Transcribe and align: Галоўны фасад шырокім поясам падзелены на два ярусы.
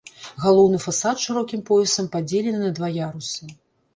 Галоўны 0.43 0.79
фасад 0.85 1.19
шырокім 1.25 1.61
поясам 1.69 2.09
падзелены 2.15 2.59
на 2.65 2.71
два 2.79 2.89
ярусы. 2.95 3.43